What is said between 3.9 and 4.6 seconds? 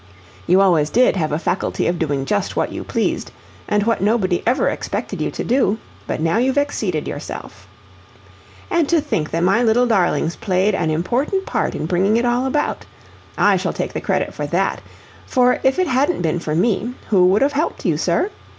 nobody